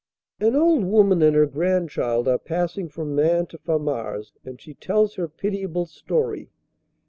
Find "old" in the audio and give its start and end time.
0.55-0.83